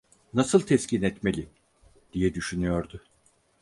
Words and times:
"Nasıl 0.33 0.59
teskin 0.61 1.01
etmeli?" 1.01 1.47
diye 2.13 2.33
düşünüyordu. 2.33 3.01